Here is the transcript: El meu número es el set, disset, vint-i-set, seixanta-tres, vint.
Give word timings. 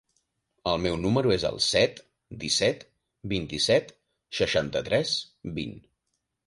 El 0.69 0.79
meu 0.85 0.95
número 1.03 1.33
es 1.35 1.45
el 1.49 1.59
set, 1.65 2.01
disset, 2.45 2.83
vint-i-set, 3.35 3.95
seixanta-tres, 4.41 5.19
vint. 5.63 5.81